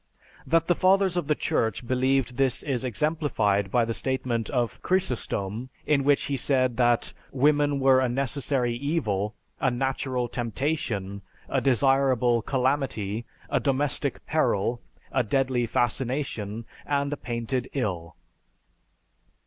[0.47, 5.69] That the Fathers of the Church believed this is exemplified by the statement of Chrysostom
[5.85, 12.41] in which he said that women were a 'necessary evil, a natural temptation, a desirable
[12.41, 18.15] calamity, a domestic peril, a deadly fascination, and a painted ill.'"